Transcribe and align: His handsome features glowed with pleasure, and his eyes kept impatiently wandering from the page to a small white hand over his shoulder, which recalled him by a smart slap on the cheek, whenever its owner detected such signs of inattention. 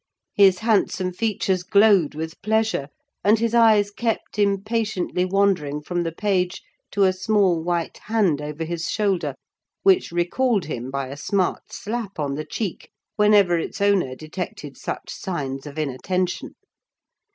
His 0.33 0.57
handsome 0.65 1.13
features 1.13 1.61
glowed 1.61 2.15
with 2.15 2.41
pleasure, 2.41 2.89
and 3.23 3.37
his 3.37 3.53
eyes 3.53 3.91
kept 3.91 4.39
impatiently 4.39 5.25
wandering 5.25 5.79
from 5.83 6.01
the 6.01 6.11
page 6.11 6.63
to 6.93 7.03
a 7.03 7.13
small 7.13 7.61
white 7.61 7.99
hand 8.05 8.41
over 8.41 8.63
his 8.63 8.89
shoulder, 8.89 9.35
which 9.83 10.11
recalled 10.11 10.65
him 10.65 10.89
by 10.89 11.09
a 11.09 11.15
smart 11.15 11.71
slap 11.71 12.17
on 12.17 12.33
the 12.33 12.45
cheek, 12.45 12.89
whenever 13.15 13.59
its 13.59 13.79
owner 13.79 14.15
detected 14.15 14.75
such 14.75 15.13
signs 15.13 15.67
of 15.67 15.77
inattention. 15.77 16.55